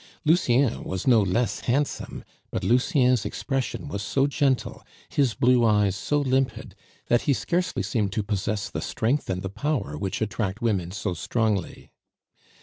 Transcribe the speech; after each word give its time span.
Lucien 0.25 0.83
was 0.83 1.05
no 1.05 1.21
less 1.21 1.59
handsome; 1.59 2.23
but 2.49 2.63
Lucien's 2.63 3.23
expression 3.23 3.87
was 3.87 4.01
so 4.01 4.25
gentle, 4.25 4.83
his 5.09 5.35
blue 5.35 5.63
eyes 5.63 5.95
so 5.95 6.19
limpid, 6.21 6.73
that 7.05 7.21
he 7.29 7.33
scarcely 7.33 7.83
seemed 7.83 8.11
to 8.11 8.23
possess 8.23 8.67
the 8.67 8.81
strength 8.81 9.29
and 9.29 9.43
the 9.43 9.47
power 9.47 9.95
which 9.95 10.19
attract 10.19 10.59
women 10.59 10.89
so 10.89 11.13
strongly. 11.13 11.91